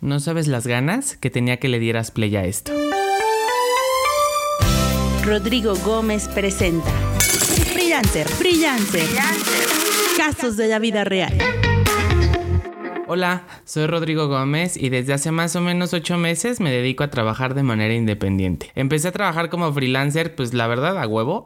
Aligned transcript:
No 0.00 0.20
sabes 0.20 0.46
las 0.46 0.66
ganas 0.66 1.16
que 1.16 1.30
tenía 1.30 1.58
que 1.58 1.68
le 1.68 1.78
dieras 1.78 2.10
play 2.10 2.36
a 2.36 2.44
esto. 2.44 2.72
Rodrigo 5.24 5.74
Gómez 5.84 6.28
presenta 6.28 6.90
Freelancer, 7.72 8.28
Freelancer. 8.28 9.08
Casos 10.16 10.56
de 10.56 10.68
la 10.68 10.78
vida 10.78 11.04
real. 11.04 11.36
Hola, 13.08 13.44
soy 13.64 13.86
Rodrigo 13.86 14.26
Gómez 14.26 14.76
y 14.76 14.88
desde 14.88 15.12
hace 15.12 15.30
más 15.30 15.54
o 15.54 15.60
menos 15.60 15.94
8 15.94 16.18
meses 16.18 16.58
me 16.58 16.72
dedico 16.72 17.04
a 17.04 17.10
trabajar 17.10 17.54
de 17.54 17.62
manera 17.62 17.94
independiente. 17.94 18.72
Empecé 18.74 19.06
a 19.06 19.12
trabajar 19.12 19.48
como 19.48 19.72
freelancer, 19.72 20.34
pues 20.34 20.54
la 20.54 20.66
verdad 20.66 21.00
a 21.00 21.06
huevo, 21.06 21.44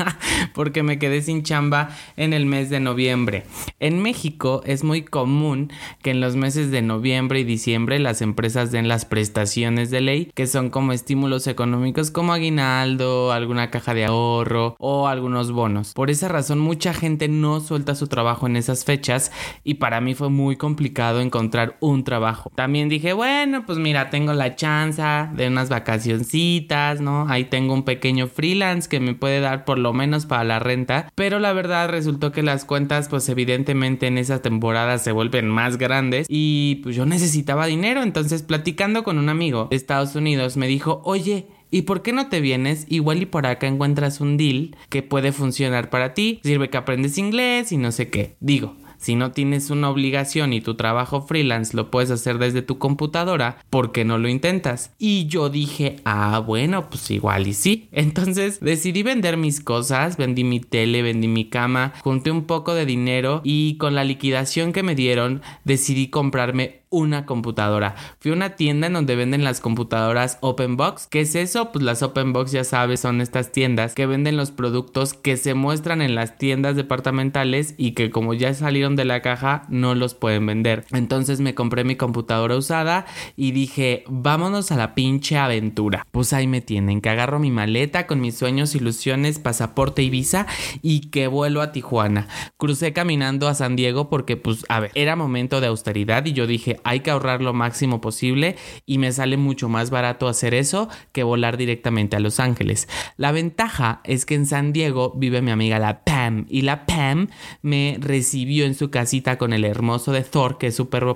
porque 0.54 0.82
me 0.82 0.98
quedé 0.98 1.22
sin 1.22 1.44
chamba 1.44 1.88
en 2.18 2.34
el 2.34 2.44
mes 2.44 2.68
de 2.68 2.80
noviembre. 2.80 3.44
En 3.80 4.02
México 4.02 4.60
es 4.66 4.84
muy 4.84 5.00
común 5.00 5.72
que 6.02 6.10
en 6.10 6.20
los 6.20 6.36
meses 6.36 6.70
de 6.70 6.82
noviembre 6.82 7.40
y 7.40 7.44
diciembre 7.44 7.98
las 8.00 8.20
empresas 8.20 8.70
den 8.70 8.86
las 8.86 9.06
prestaciones 9.06 9.90
de 9.90 10.02
ley, 10.02 10.30
que 10.34 10.46
son 10.46 10.68
como 10.68 10.92
estímulos 10.92 11.46
económicos 11.46 12.10
como 12.10 12.34
aguinaldo, 12.34 13.32
alguna 13.32 13.70
caja 13.70 13.94
de 13.94 14.04
ahorro 14.04 14.76
o 14.78 15.08
algunos 15.08 15.52
bonos. 15.52 15.94
Por 15.94 16.10
esa 16.10 16.28
razón 16.28 16.58
mucha 16.58 16.92
gente 16.92 17.28
no 17.28 17.60
suelta 17.60 17.94
su 17.94 18.08
trabajo 18.08 18.46
en 18.46 18.56
esas 18.56 18.84
fechas 18.84 19.32
y 19.64 19.74
para 19.74 20.02
mí 20.02 20.14
fue 20.14 20.28
muy 20.28 20.56
complicado 20.56 20.97
encontrar 21.20 21.76
un 21.80 22.04
trabajo. 22.04 22.50
También 22.54 22.88
dije, 22.88 23.12
bueno, 23.12 23.64
pues 23.66 23.78
mira, 23.78 24.10
tengo 24.10 24.32
la 24.32 24.56
chance 24.56 25.02
de 25.32 25.48
unas 25.48 25.68
vacacioncitas, 25.68 27.00
¿no? 27.00 27.26
Ahí 27.28 27.44
tengo 27.44 27.74
un 27.74 27.84
pequeño 27.84 28.26
freelance 28.26 28.88
que 28.88 29.00
me 29.00 29.14
puede 29.14 29.40
dar 29.40 29.64
por 29.64 29.78
lo 29.78 29.92
menos 29.92 30.26
para 30.26 30.44
la 30.44 30.58
renta, 30.58 31.10
pero 31.14 31.38
la 31.38 31.52
verdad 31.52 31.88
resultó 31.88 32.32
que 32.32 32.42
las 32.42 32.64
cuentas 32.64 33.08
pues 33.08 33.28
evidentemente 33.28 34.06
en 34.06 34.18
esa 34.18 34.42
temporada 34.42 34.98
se 34.98 35.12
vuelven 35.12 35.48
más 35.48 35.78
grandes 35.78 36.26
y 36.28 36.80
pues 36.82 36.96
yo 36.96 37.06
necesitaba 37.06 37.66
dinero, 37.66 38.02
entonces 38.02 38.42
platicando 38.42 39.04
con 39.04 39.18
un 39.18 39.28
amigo 39.28 39.68
de 39.70 39.76
Estados 39.76 40.14
Unidos 40.14 40.56
me 40.56 40.66
dijo, 40.66 41.00
oye, 41.04 41.46
¿Y 41.70 41.82
por 41.82 42.00
qué 42.00 42.14
no 42.14 42.28
te 42.28 42.40
vienes? 42.40 42.86
Igual 42.88 43.20
y 43.22 43.26
por 43.26 43.46
acá 43.46 43.66
encuentras 43.66 44.22
un 44.22 44.38
deal 44.38 44.74
que 44.88 45.02
puede 45.02 45.32
funcionar 45.32 45.90
para 45.90 46.14
ti. 46.14 46.40
Sirve 46.42 46.70
que 46.70 46.78
aprendes 46.78 47.18
inglés 47.18 47.72
y 47.72 47.76
no 47.76 47.92
sé 47.92 48.08
qué. 48.08 48.36
Digo, 48.40 48.74
si 48.98 49.14
no 49.14 49.32
tienes 49.32 49.70
una 49.70 49.88
obligación 49.88 50.52
y 50.52 50.60
tu 50.60 50.74
trabajo 50.74 51.22
freelance 51.22 51.76
lo 51.76 51.90
puedes 51.90 52.10
hacer 52.10 52.38
desde 52.38 52.62
tu 52.62 52.78
computadora, 52.78 53.58
¿por 53.70 53.92
qué 53.92 54.04
no 54.04 54.18
lo 54.18 54.28
intentas? 54.28 54.92
Y 54.98 55.26
yo 55.26 55.48
dije, 55.48 55.96
ah, 56.04 56.40
bueno, 56.40 56.90
pues 56.90 57.10
igual 57.10 57.46
y 57.46 57.54
sí. 57.54 57.88
Entonces 57.92 58.60
decidí 58.60 59.02
vender 59.02 59.36
mis 59.36 59.60
cosas, 59.60 60.16
vendí 60.16 60.44
mi 60.44 60.60
tele, 60.60 61.02
vendí 61.02 61.28
mi 61.28 61.48
cama, 61.48 61.94
junté 62.02 62.30
un 62.30 62.44
poco 62.44 62.74
de 62.74 62.86
dinero 62.86 63.40
y 63.44 63.76
con 63.78 63.94
la 63.94 64.04
liquidación 64.04 64.72
que 64.72 64.82
me 64.82 64.94
dieron 64.94 65.42
decidí 65.64 66.08
comprarme 66.08 66.82
una 66.90 67.26
computadora. 67.26 67.94
Fui 68.20 68.30
a 68.30 68.34
una 68.34 68.50
tienda 68.50 68.86
en 68.86 68.92
donde 68.94 69.16
venden 69.16 69.44
las 69.44 69.60
computadoras 69.60 70.38
Open 70.40 70.76
Box. 70.76 71.06
¿Qué 71.06 71.20
es 71.20 71.34
eso? 71.34 71.72
Pues 71.72 71.84
las 71.84 72.02
Open 72.02 72.32
Box 72.32 72.52
ya 72.52 72.64
sabes 72.64 73.00
son 73.00 73.20
estas 73.20 73.52
tiendas 73.52 73.94
que 73.94 74.06
venden 74.06 74.36
los 74.36 74.50
productos 74.50 75.14
que 75.14 75.36
se 75.36 75.54
muestran 75.54 76.02
en 76.02 76.14
las 76.14 76.38
tiendas 76.38 76.76
departamentales 76.76 77.74
y 77.76 77.92
que 77.92 78.10
como 78.10 78.34
ya 78.34 78.54
salieron 78.54 78.96
de 78.96 79.04
la 79.04 79.22
caja 79.22 79.64
no 79.68 79.94
los 79.94 80.14
pueden 80.14 80.46
vender. 80.46 80.84
Entonces 80.92 81.40
me 81.40 81.54
compré 81.54 81.84
mi 81.84 81.96
computadora 81.96 82.56
usada 82.56 83.06
y 83.36 83.52
dije 83.52 84.04
vámonos 84.08 84.72
a 84.72 84.76
la 84.76 84.94
pinche 84.94 85.36
aventura. 85.36 86.06
Pues 86.10 86.32
ahí 86.32 86.46
me 86.46 86.60
tienen 86.60 87.00
que 87.00 87.10
agarro 87.10 87.38
mi 87.38 87.50
maleta 87.50 88.06
con 88.06 88.20
mis 88.20 88.36
sueños, 88.36 88.74
ilusiones, 88.74 89.38
pasaporte 89.38 90.02
y 90.02 90.10
visa 90.10 90.46
y 90.82 91.08
que 91.10 91.26
vuelo 91.26 91.62
a 91.62 91.72
Tijuana. 91.72 92.28
Crucé 92.56 92.92
caminando 92.92 93.48
a 93.48 93.54
San 93.54 93.76
Diego 93.76 94.08
porque 94.08 94.36
pues 94.36 94.64
a 94.68 94.80
ver, 94.80 94.90
era 94.94 95.16
momento 95.16 95.60
de 95.60 95.66
austeridad 95.68 96.24
y 96.26 96.32
yo 96.32 96.46
dije 96.46 96.77
hay 96.84 97.00
que 97.00 97.10
ahorrar 97.10 97.42
lo 97.42 97.52
máximo 97.52 98.00
posible 98.00 98.56
y 98.86 98.98
me 98.98 99.12
sale 99.12 99.36
mucho 99.36 99.68
más 99.68 99.90
barato 99.90 100.28
hacer 100.28 100.54
eso 100.54 100.88
que 101.12 101.22
volar 101.22 101.56
directamente 101.56 102.16
a 102.16 102.20
Los 102.20 102.40
Ángeles. 102.40 102.88
La 103.16 103.32
ventaja 103.32 104.00
es 104.04 104.26
que 104.26 104.34
en 104.34 104.46
San 104.46 104.72
Diego 104.72 105.12
vive 105.16 105.42
mi 105.42 105.50
amiga 105.50 105.78
la 105.78 106.04
Pam 106.04 106.46
y 106.48 106.62
la 106.62 106.86
Pam 106.86 107.28
me 107.62 107.96
recibió 108.00 108.64
en 108.64 108.74
su 108.74 108.90
casita 108.90 109.38
con 109.38 109.52
el 109.52 109.64
hermoso 109.64 110.12
de 110.12 110.22
Thor 110.22 110.58
que 110.58 110.68
es 110.68 110.76
súper 110.76 111.06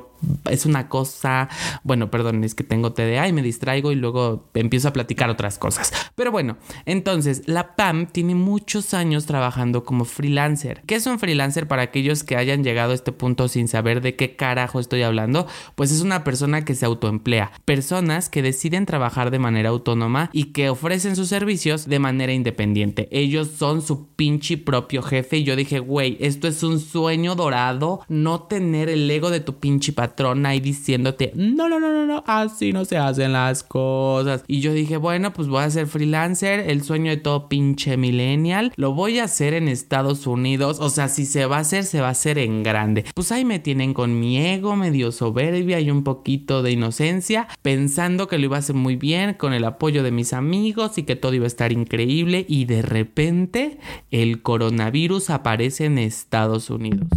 es 0.50 0.66
una 0.66 0.88
cosa 0.88 1.48
bueno 1.82 2.10
perdón 2.10 2.44
es 2.44 2.54
que 2.54 2.64
tengo 2.64 2.92
TDA 2.92 3.28
y 3.28 3.32
me 3.32 3.42
distraigo 3.42 3.92
y 3.92 3.96
luego 3.96 4.48
empiezo 4.54 4.88
a 4.88 4.92
platicar 4.92 5.30
otras 5.30 5.58
cosas. 5.58 5.92
Pero 6.14 6.30
bueno 6.30 6.56
entonces 6.86 7.42
la 7.46 7.76
Pam 7.76 8.06
tiene 8.06 8.34
muchos 8.34 8.94
años 8.94 9.26
trabajando 9.26 9.84
como 9.84 10.04
freelancer. 10.04 10.82
¿qué 10.86 10.96
es 10.96 11.06
un 11.06 11.18
freelancer 11.18 11.68
para 11.68 11.82
aquellos 11.82 12.24
que 12.24 12.36
hayan 12.36 12.64
llegado 12.64 12.92
a 12.92 12.94
este 12.94 13.12
punto 13.12 13.48
sin 13.48 13.68
saber 13.68 14.00
de 14.00 14.16
qué 14.16 14.36
carajo 14.36 14.80
estoy 14.80 15.02
hablando 15.02 15.46
pues 15.74 15.90
es 15.90 16.02
una 16.02 16.24
persona 16.24 16.64
que 16.64 16.74
se 16.74 16.86
autoemplea, 16.86 17.52
personas 17.64 18.28
que 18.28 18.42
deciden 18.42 18.86
trabajar 18.86 19.30
de 19.30 19.38
manera 19.38 19.70
autónoma 19.70 20.30
y 20.32 20.52
que 20.52 20.70
ofrecen 20.70 21.16
sus 21.16 21.28
servicios 21.28 21.88
de 21.88 21.98
manera 21.98 22.32
independiente. 22.32 23.08
Ellos 23.10 23.50
son 23.56 23.82
su 23.82 24.08
pinche 24.08 24.58
propio 24.58 25.02
jefe 25.02 25.38
y 25.38 25.44
yo 25.44 25.56
dije, 25.56 25.78
güey, 25.78 26.16
esto 26.20 26.48
es 26.48 26.62
un 26.62 26.80
sueño 26.80 27.34
dorado, 27.34 28.00
no 28.08 28.42
tener 28.42 28.88
el 28.88 29.10
ego 29.10 29.30
de 29.30 29.40
tu 29.40 29.58
pinche 29.58 29.92
patrona 29.92 30.50
ahí 30.50 30.60
diciéndote, 30.60 31.32
no, 31.34 31.68
no, 31.68 31.80
no, 31.80 31.92
no, 31.92 32.06
no, 32.06 32.24
así 32.26 32.72
no 32.72 32.84
se 32.84 32.98
hacen 32.98 33.32
las 33.32 33.62
cosas. 33.62 34.44
Y 34.46 34.60
yo 34.60 34.72
dije, 34.72 34.96
bueno, 34.96 35.32
pues 35.32 35.48
voy 35.48 35.62
a 35.62 35.70
ser 35.70 35.86
freelancer, 35.86 36.60
el 36.70 36.82
sueño 36.82 37.10
de 37.10 37.16
todo 37.16 37.48
pinche 37.48 37.96
millennial, 37.96 38.72
lo 38.76 38.92
voy 38.92 39.18
a 39.18 39.24
hacer 39.24 39.54
en 39.54 39.68
Estados 39.68 40.26
Unidos, 40.26 40.78
o 40.80 40.90
sea, 40.90 41.08
si 41.08 41.26
se 41.26 41.46
va 41.46 41.58
a 41.58 41.60
hacer, 41.60 41.84
se 41.84 42.00
va 42.00 42.08
a 42.08 42.12
hacer 42.12 42.38
en 42.38 42.62
grande. 42.62 43.04
Pues 43.14 43.32
ahí 43.32 43.44
me 43.44 43.58
tienen 43.58 43.94
con 43.94 44.18
mi 44.18 44.38
ego 44.38 44.76
medio 44.76 45.12
sobre 45.12 45.41
soberbia 45.42 45.80
y 45.80 45.90
un 45.90 46.04
poquito 46.04 46.62
de 46.62 46.72
inocencia, 46.72 47.48
pensando 47.62 48.28
que 48.28 48.38
lo 48.38 48.44
iba 48.44 48.56
a 48.56 48.58
hacer 48.60 48.76
muy 48.76 48.96
bien 48.96 49.34
con 49.34 49.52
el 49.52 49.64
apoyo 49.64 50.02
de 50.02 50.12
mis 50.12 50.32
amigos 50.32 50.98
y 50.98 51.02
que 51.02 51.16
todo 51.16 51.34
iba 51.34 51.44
a 51.44 51.48
estar 51.48 51.72
increíble 51.72 52.44
y 52.48 52.64
de 52.66 52.82
repente 52.82 53.78
el 54.10 54.42
coronavirus 54.42 55.30
aparece 55.30 55.86
en 55.86 55.98
Estados 55.98 56.70
Unidos. 56.70 57.08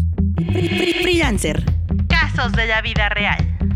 Freelancer. 1.02 1.64
Casos 2.08 2.52
de 2.54 2.66
la 2.66 2.82
vida 2.82 3.10
real. 3.10 3.75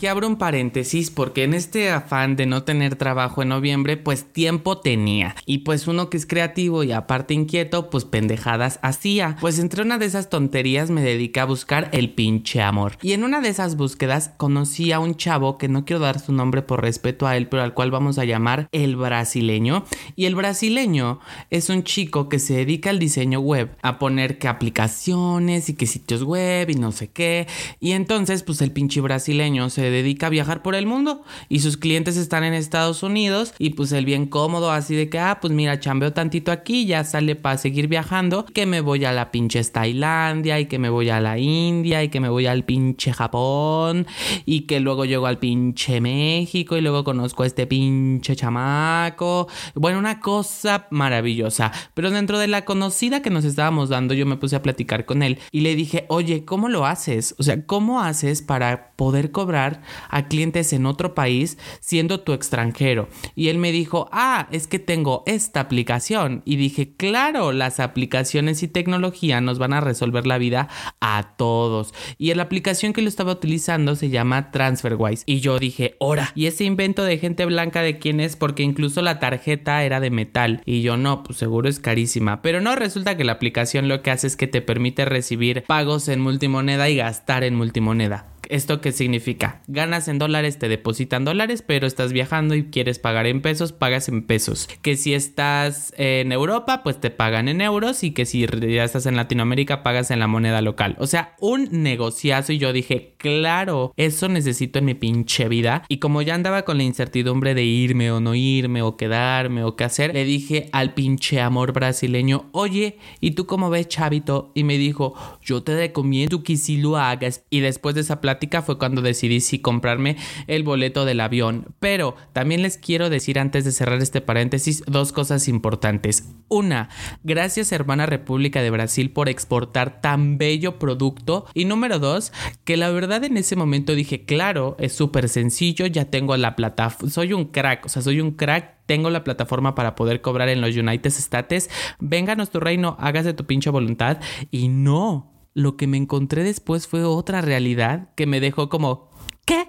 Aquí 0.00 0.06
abro 0.06 0.28
un 0.28 0.36
paréntesis 0.36 1.10
porque 1.10 1.44
en 1.44 1.52
este 1.52 1.90
afán 1.90 2.34
de 2.34 2.46
no 2.46 2.62
tener 2.62 2.96
trabajo 2.96 3.42
en 3.42 3.50
noviembre, 3.50 3.98
pues 3.98 4.24
tiempo 4.24 4.78
tenía. 4.78 5.36
Y 5.44 5.58
pues 5.58 5.86
uno 5.88 6.08
que 6.08 6.16
es 6.16 6.24
creativo 6.24 6.84
y 6.84 6.92
aparte 6.92 7.34
inquieto, 7.34 7.90
pues 7.90 8.06
pendejadas 8.06 8.80
hacía. 8.80 9.36
Pues 9.42 9.58
entre 9.58 9.82
una 9.82 9.98
de 9.98 10.06
esas 10.06 10.30
tonterías 10.30 10.88
me 10.88 11.02
dediqué 11.02 11.40
a 11.40 11.44
buscar 11.44 11.90
el 11.92 12.14
pinche 12.14 12.62
amor. 12.62 12.96
Y 13.02 13.12
en 13.12 13.24
una 13.24 13.42
de 13.42 13.50
esas 13.50 13.76
búsquedas 13.76 14.30
conocí 14.38 14.90
a 14.90 15.00
un 15.00 15.16
chavo 15.16 15.58
que 15.58 15.68
no 15.68 15.84
quiero 15.84 16.00
dar 16.00 16.18
su 16.18 16.32
nombre 16.32 16.62
por 16.62 16.80
respeto 16.80 17.26
a 17.26 17.36
él, 17.36 17.48
pero 17.48 17.62
al 17.62 17.74
cual 17.74 17.90
vamos 17.90 18.16
a 18.16 18.24
llamar 18.24 18.70
el 18.72 18.96
brasileño. 18.96 19.84
Y 20.16 20.24
el 20.24 20.34
brasileño 20.34 21.20
es 21.50 21.68
un 21.68 21.84
chico 21.84 22.30
que 22.30 22.38
se 22.38 22.54
dedica 22.54 22.88
al 22.88 22.98
diseño 22.98 23.40
web, 23.40 23.76
a 23.82 23.98
poner 23.98 24.38
que 24.38 24.48
aplicaciones 24.48 25.68
y 25.68 25.74
que 25.74 25.84
sitios 25.84 26.22
web 26.22 26.70
y 26.70 26.76
no 26.76 26.90
sé 26.90 27.10
qué. 27.10 27.46
Y 27.80 27.92
entonces 27.92 28.42
pues 28.42 28.62
el 28.62 28.72
pinche 28.72 29.02
brasileño 29.02 29.68
se 29.68 29.89
dedica 29.90 30.26
a 30.26 30.30
viajar 30.30 30.62
por 30.62 30.74
el 30.74 30.86
mundo 30.86 31.22
y 31.48 31.60
sus 31.60 31.76
clientes 31.76 32.16
están 32.16 32.44
en 32.44 32.54
Estados 32.54 33.02
Unidos 33.02 33.54
y 33.58 33.70
pues 33.70 33.92
él 33.92 34.04
bien 34.04 34.26
cómodo 34.26 34.72
así 34.72 34.94
de 34.94 35.08
que, 35.08 35.18
ah, 35.18 35.38
pues 35.40 35.52
mira, 35.52 35.78
chambeo 35.78 36.12
tantito 36.12 36.52
aquí, 36.52 36.86
ya 36.86 37.04
sale 37.04 37.36
para 37.36 37.58
seguir 37.58 37.88
viajando, 37.88 38.46
que 38.46 38.66
me 38.66 38.80
voy 38.80 39.04
a 39.04 39.12
la 39.12 39.30
pinche 39.30 39.60
Tailandia 39.70 40.58
y 40.58 40.66
que 40.66 40.78
me 40.78 40.88
voy 40.88 41.10
a 41.10 41.20
la 41.20 41.38
India 41.38 42.02
y 42.02 42.08
que 42.08 42.20
me 42.20 42.28
voy 42.28 42.46
al 42.46 42.64
pinche 42.64 43.12
Japón 43.12 44.06
y 44.46 44.62
que 44.62 44.80
luego 44.80 45.04
llego 45.04 45.26
al 45.26 45.38
pinche 45.38 46.00
México 46.00 46.76
y 46.76 46.80
luego 46.80 47.04
conozco 47.04 47.42
a 47.42 47.46
este 47.46 47.66
pinche 47.66 48.36
chamaco. 48.36 49.48
Bueno, 49.74 49.98
una 49.98 50.20
cosa 50.20 50.86
maravillosa. 50.90 51.72
Pero 51.94 52.10
dentro 52.10 52.38
de 52.38 52.48
la 52.48 52.64
conocida 52.64 53.22
que 53.22 53.30
nos 53.30 53.44
estábamos 53.44 53.88
dando, 53.88 54.14
yo 54.14 54.26
me 54.26 54.36
puse 54.36 54.56
a 54.56 54.62
platicar 54.62 55.04
con 55.04 55.22
él 55.22 55.38
y 55.50 55.60
le 55.60 55.74
dije, 55.74 56.06
oye, 56.08 56.44
¿cómo 56.44 56.68
lo 56.68 56.86
haces? 56.86 57.34
O 57.38 57.42
sea, 57.42 57.64
¿cómo 57.66 58.00
haces 58.00 58.42
para 58.42 58.92
poder 58.96 59.30
cobrar 59.30 59.79
a 60.08 60.28
clientes 60.28 60.72
en 60.72 60.86
otro 60.86 61.14
país 61.14 61.58
siendo 61.80 62.20
tu 62.20 62.32
extranjero. 62.32 63.08
Y 63.34 63.48
él 63.48 63.58
me 63.58 63.72
dijo, 63.72 64.08
ah, 64.12 64.48
es 64.50 64.66
que 64.66 64.78
tengo 64.78 65.22
esta 65.26 65.60
aplicación. 65.60 66.42
Y 66.44 66.56
dije, 66.56 66.94
claro, 66.96 67.52
las 67.52 67.80
aplicaciones 67.80 68.62
y 68.62 68.68
tecnología 68.68 69.40
nos 69.40 69.58
van 69.58 69.72
a 69.72 69.80
resolver 69.80 70.26
la 70.26 70.38
vida 70.38 70.68
a 71.00 71.34
todos. 71.36 71.94
Y 72.18 72.32
la 72.34 72.44
aplicación 72.44 72.92
que 72.92 73.02
lo 73.02 73.08
estaba 73.08 73.32
utilizando 73.32 73.96
se 73.96 74.10
llama 74.10 74.50
TransferWise. 74.50 75.24
Y 75.26 75.40
yo 75.40 75.58
dije, 75.58 75.96
ora, 75.98 76.32
¿y 76.34 76.46
ese 76.46 76.64
invento 76.64 77.04
de 77.04 77.18
gente 77.18 77.44
blanca 77.44 77.82
de 77.82 77.98
quién 77.98 78.20
es? 78.20 78.36
Porque 78.36 78.62
incluso 78.62 79.02
la 79.02 79.18
tarjeta 79.18 79.84
era 79.84 80.00
de 80.00 80.10
metal. 80.10 80.62
Y 80.64 80.82
yo 80.82 80.96
no, 80.96 81.22
pues 81.22 81.38
seguro 81.38 81.68
es 81.68 81.80
carísima. 81.80 82.42
Pero 82.42 82.60
no, 82.60 82.76
resulta 82.76 83.16
que 83.16 83.24
la 83.24 83.32
aplicación 83.32 83.88
lo 83.88 84.02
que 84.02 84.10
hace 84.10 84.26
es 84.26 84.36
que 84.36 84.46
te 84.46 84.62
permite 84.62 85.04
recibir 85.04 85.64
pagos 85.66 86.08
en 86.08 86.20
multimoneda 86.20 86.88
y 86.88 86.96
gastar 86.96 87.44
en 87.44 87.54
multimoneda 87.54 88.26
¿Esto 88.50 88.80
qué 88.80 88.90
significa? 88.90 89.62
Ganas 89.68 90.08
en 90.08 90.18
dólares, 90.18 90.58
te 90.58 90.68
depositan 90.68 91.24
dólares, 91.24 91.62
pero 91.64 91.86
estás 91.86 92.12
viajando 92.12 92.56
y 92.56 92.64
quieres 92.64 92.98
pagar 92.98 93.28
en 93.28 93.42
pesos, 93.42 93.72
pagas 93.72 94.08
en 94.08 94.26
pesos. 94.26 94.68
Que 94.82 94.96
si 94.96 95.14
estás 95.14 95.94
en 95.96 96.32
Europa, 96.32 96.82
pues 96.82 97.00
te 97.00 97.10
pagan 97.10 97.46
en 97.46 97.60
euros 97.60 98.02
y 98.02 98.10
que 98.10 98.26
si 98.26 98.46
ya 98.46 98.82
estás 98.82 99.06
en 99.06 99.14
Latinoamérica, 99.14 99.84
pagas 99.84 100.10
en 100.10 100.18
la 100.18 100.26
moneda 100.26 100.62
local. 100.62 100.96
O 100.98 101.06
sea, 101.06 101.36
un 101.38 101.68
negociazo 101.70 102.52
y 102.52 102.58
yo 102.58 102.72
dije, 102.72 103.14
claro, 103.18 103.92
eso 103.96 104.28
necesito 104.28 104.80
en 104.80 104.86
mi 104.86 104.94
pinche 104.94 105.48
vida. 105.48 105.84
Y 105.88 105.98
como 105.98 106.20
ya 106.20 106.34
andaba 106.34 106.62
con 106.62 106.76
la 106.76 106.82
incertidumbre 106.82 107.54
de 107.54 107.62
irme 107.62 108.10
o 108.10 108.18
no 108.18 108.34
irme 108.34 108.82
o 108.82 108.96
quedarme 108.96 109.62
o 109.62 109.76
qué 109.76 109.84
hacer, 109.84 110.12
le 110.12 110.24
dije 110.24 110.68
al 110.72 110.92
pinche 110.94 111.40
amor 111.40 111.72
brasileño, 111.72 112.48
oye, 112.50 112.98
¿y 113.20 113.30
tú 113.30 113.46
cómo 113.46 113.70
ves, 113.70 113.86
chavito? 113.86 114.50
Y 114.56 114.64
me 114.64 114.76
dijo, 114.76 115.14
yo 115.40 115.62
te 115.62 115.76
recomiendo 115.76 116.42
que 116.42 116.56
si 116.56 116.78
lo 116.78 116.96
hagas. 116.96 117.44
Y 117.48 117.60
después 117.60 117.94
de 117.94 118.00
esa 118.00 118.20
plática 118.20 118.39
fue 118.62 118.78
cuando 118.78 119.02
decidí 119.02 119.40
si 119.40 119.58
comprarme 119.58 120.16
el 120.46 120.62
boleto 120.62 121.04
del 121.04 121.20
avión. 121.20 121.74
Pero 121.78 122.16
también 122.32 122.62
les 122.62 122.78
quiero 122.78 123.10
decir 123.10 123.38
antes 123.38 123.64
de 123.64 123.72
cerrar 123.72 124.00
este 124.00 124.20
paréntesis 124.20 124.82
dos 124.86 125.12
cosas 125.12 125.48
importantes. 125.48 126.28
Una, 126.48 126.88
gracias 127.22 127.72
hermana 127.72 128.06
República 128.06 128.62
de 128.62 128.70
Brasil 128.70 129.10
por 129.10 129.28
exportar 129.28 130.00
tan 130.00 130.38
bello 130.38 130.78
producto. 130.78 131.46
Y 131.54 131.64
número 131.64 131.98
dos, 131.98 132.32
que 132.64 132.76
la 132.76 132.90
verdad 132.90 133.24
en 133.24 133.36
ese 133.36 133.56
momento 133.56 133.94
dije, 133.94 134.24
claro, 134.24 134.76
es 134.78 134.92
súper 134.92 135.28
sencillo, 135.28 135.86
ya 135.86 136.06
tengo 136.06 136.36
la 136.36 136.56
plataforma, 136.56 137.10
soy 137.10 137.32
un 137.32 137.46
crack, 137.46 137.86
o 137.86 137.88
sea, 137.88 138.02
soy 138.02 138.20
un 138.20 138.32
crack 138.32 138.80
tengo 138.90 139.08
la 139.08 139.22
plataforma 139.22 139.76
para 139.76 139.94
poder 139.94 140.20
cobrar 140.20 140.48
en 140.48 140.60
los 140.60 140.76
United 140.76 141.12
States. 141.12 141.70
Venga 142.00 142.34
nuestro 142.34 142.58
reino, 142.58 142.96
hágase 142.98 143.34
tu 143.34 143.46
pinche 143.46 143.70
voluntad. 143.70 144.18
Y 144.50 144.66
no, 144.66 145.29
lo 145.54 145.76
que 145.76 145.86
me 145.86 145.96
encontré 145.96 146.44
después 146.44 146.86
fue 146.86 147.04
otra 147.04 147.40
realidad 147.40 148.10
que 148.14 148.26
me 148.26 148.40
dejó 148.40 148.68
como, 148.68 149.10
¿qué? 149.44 149.68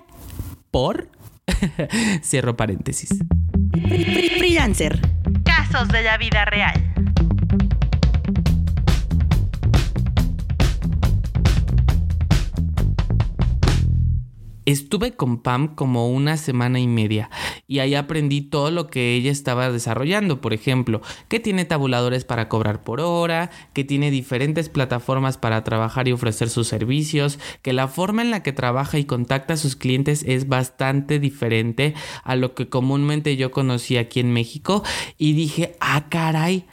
¿Por? 0.70 1.10
Cierro 2.24 2.56
paréntesis. 2.56 3.10
Freelancer. 4.38 5.02
Casos 5.44 5.88
de 5.90 6.04
la 6.04 6.18
vida 6.18 6.46
real. 6.46 6.94
Estuve 14.72 15.12
con 15.12 15.42
Pam 15.42 15.76
como 15.76 16.10
una 16.10 16.38
semana 16.38 16.80
y 16.80 16.88
media 16.88 17.30
y 17.68 17.80
ahí 17.80 17.94
aprendí 17.94 18.40
todo 18.40 18.72
lo 18.72 18.88
que 18.88 19.16
ella 19.16 19.30
estaba 19.30 19.70
desarrollando. 19.70 20.40
Por 20.40 20.54
ejemplo, 20.54 21.02
que 21.28 21.42
tiene 21.42 21.66
tabuladores 21.66 22.24
para 22.24 22.48
cobrar 22.48 22.82
por 22.82 23.02
hora, 23.02 23.52
que 23.74 23.84
tiene 23.84 24.12
diferentes 24.12 24.70
plataformas 24.70 25.38
para 25.38 25.66
trabajar 25.66 26.08
y 26.08 26.14
ofrecer 26.14 26.50
sus 26.50 26.70
servicios, 26.70 27.38
que 27.62 27.74
la 27.74 27.90
forma 27.90 28.22
en 28.22 28.32
la 28.32 28.44
que 28.44 28.54
trabaja 28.54 28.98
y 28.98 29.04
contacta 29.04 29.56
a 29.56 29.58
sus 29.58 29.76
clientes 29.76 30.24
es 30.26 30.48
bastante 30.48 31.20
diferente 31.20 31.94
a 32.24 32.38
lo 32.38 32.54
que 32.54 32.70
comúnmente 32.70 33.36
yo 33.36 33.52
conocí 33.52 33.98
aquí 33.98 34.22
en 34.22 34.32
México 34.32 34.84
y 35.18 35.34
dije, 35.34 35.76
ah 35.82 36.06
caray, 36.08 36.66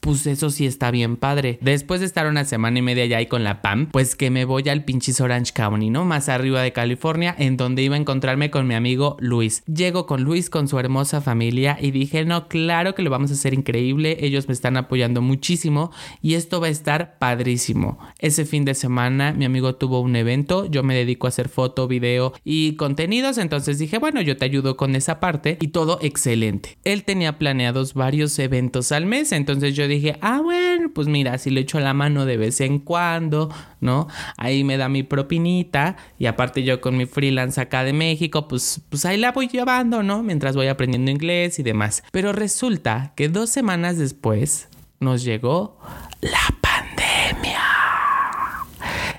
pues 0.00 0.26
eso 0.26 0.50
sí 0.50 0.66
está 0.66 0.90
bien 0.90 1.16
padre. 1.16 1.58
Después 1.62 2.00
de 2.00 2.06
estar 2.06 2.26
una 2.26 2.44
semana 2.44 2.78
y 2.78 2.82
media 2.82 3.06
ya 3.06 3.16
ahí 3.16 3.26
con 3.26 3.44
la 3.44 3.62
Pam, 3.62 3.88
pues 3.90 4.14
que 4.14 4.30
me 4.30 4.44
voy 4.44 4.68
al 4.68 4.84
pinches 4.84 5.20
Orange 5.20 5.52
County, 5.52 5.90
¿no? 5.90 6.04
Más 6.04 6.28
arriba 6.28 6.60
de 6.60 6.72
California 6.72 7.34
en 7.46 7.56
donde 7.56 7.82
iba 7.82 7.96
a 7.96 7.98
encontrarme 7.98 8.50
con 8.50 8.66
mi 8.66 8.74
amigo 8.74 9.16
Luis. 9.20 9.62
Llego 9.64 10.06
con 10.06 10.22
Luis, 10.22 10.50
con 10.50 10.68
su 10.68 10.78
hermosa 10.78 11.20
familia 11.20 11.78
y 11.80 11.90
dije, 11.90 12.24
no, 12.24 12.48
claro 12.48 12.94
que 12.94 13.02
lo 13.02 13.10
vamos 13.10 13.30
a 13.30 13.34
hacer 13.34 13.54
increíble, 13.54 14.18
ellos 14.20 14.48
me 14.48 14.54
están 14.54 14.76
apoyando 14.76 15.22
muchísimo 15.22 15.90
y 16.20 16.34
esto 16.34 16.60
va 16.60 16.66
a 16.66 16.70
estar 16.70 17.18
padrísimo. 17.18 17.98
Ese 18.18 18.44
fin 18.44 18.64
de 18.64 18.74
semana 18.74 19.32
mi 19.32 19.44
amigo 19.44 19.74
tuvo 19.76 20.00
un 20.00 20.16
evento, 20.16 20.66
yo 20.66 20.82
me 20.82 20.94
dedico 20.94 21.26
a 21.26 21.28
hacer 21.28 21.48
foto, 21.48 21.88
video 21.88 22.32
y 22.44 22.74
contenidos, 22.76 23.38
entonces 23.38 23.78
dije, 23.78 23.98
bueno, 23.98 24.20
yo 24.20 24.36
te 24.36 24.44
ayudo 24.44 24.76
con 24.76 24.96
esa 24.96 25.20
parte 25.20 25.56
y 25.60 25.68
todo 25.68 25.98
excelente. 26.02 26.78
Él 26.84 27.04
tenía 27.04 27.38
planeados 27.38 27.94
varios 27.94 28.38
eventos 28.38 28.92
al 28.92 29.06
mes, 29.06 29.32
entonces 29.32 29.74
yo 29.74 29.88
dije, 29.88 30.18
ah, 30.20 30.40
bueno, 30.42 30.90
pues 30.94 31.08
mira, 31.08 31.38
si 31.38 31.50
le 31.50 31.60
echo 31.60 31.80
la 31.80 31.94
mano 31.94 32.26
de 32.26 32.36
vez 32.36 32.60
en 32.60 32.78
cuando, 32.78 33.50
¿no? 33.80 34.08
Ahí 34.36 34.64
me 34.64 34.76
da 34.76 34.88
mi 34.88 35.02
propinita 35.02 35.96
y 36.18 36.26
aparte 36.26 36.62
yo 36.62 36.80
con 36.80 36.96
mi 36.96 37.06
freelance 37.06 37.60
acá 37.60 37.84
de 37.84 37.92
México, 37.92 38.48
pues, 38.48 38.80
pues 38.88 39.04
ahí 39.04 39.16
la 39.16 39.32
voy 39.32 39.48
llevando, 39.48 40.02
¿no? 40.02 40.22
Mientras 40.22 40.56
voy 40.56 40.68
aprendiendo 40.68 41.10
inglés 41.10 41.58
y 41.58 41.62
demás. 41.62 42.02
Pero 42.12 42.32
resulta 42.32 43.12
que 43.16 43.28
dos 43.28 43.50
semanas 43.50 43.98
después 43.98 44.68
nos 45.00 45.24
llegó 45.24 45.78
la 46.20 46.56
pandemia. 46.60 47.60